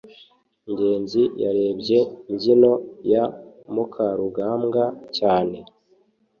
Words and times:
ngenzi 0.71 1.21
yarebye 1.43 1.99
imbyino 2.29 2.71
ya 3.11 3.23
mukarugambwa 3.73 4.83
cyane 5.17 5.57